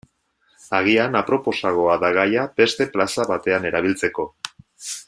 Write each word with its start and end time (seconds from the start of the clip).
Agian 0.77 1.17
aproposagoa 1.19 1.99
da 2.05 2.11
gaia 2.17 2.47
beste 2.63 2.91
plaza 2.97 3.31
batean 3.35 3.71
erabiltzeko. 3.73 4.29